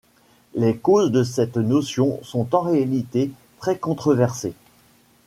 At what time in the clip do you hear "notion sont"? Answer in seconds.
1.57-2.55